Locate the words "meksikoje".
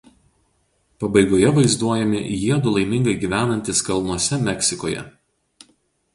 4.51-5.07